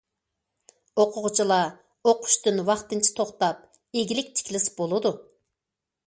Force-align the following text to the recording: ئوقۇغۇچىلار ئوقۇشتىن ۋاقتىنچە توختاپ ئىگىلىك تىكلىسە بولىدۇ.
ئوقۇغۇچىلار 1.01 1.67
ئوقۇشتىن 2.11 2.61
ۋاقتىنچە 2.69 3.11
توختاپ 3.19 3.59
ئىگىلىك 4.01 4.33
تىكلىسە 4.39 4.73
بولىدۇ. 4.79 5.13